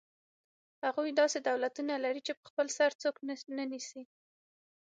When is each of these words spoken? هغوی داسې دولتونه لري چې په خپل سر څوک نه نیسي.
هغوی 0.85 1.11
داسې 1.21 1.37
دولتونه 1.49 1.93
لري 2.05 2.21
چې 2.27 2.33
په 2.39 2.43
خپل 2.49 2.67
سر 2.77 2.91
څوک 3.01 3.15
نه 3.57 3.63
نیسي. 3.71 4.03